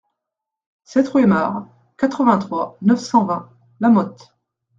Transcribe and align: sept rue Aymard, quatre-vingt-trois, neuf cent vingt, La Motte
sept 0.83 1.09
rue 1.09 1.21
Aymard, 1.25 1.67
quatre-vingt-trois, 1.97 2.75
neuf 2.81 2.97
cent 3.01 3.23
vingt, 3.23 3.51
La 3.81 3.89
Motte 3.89 4.33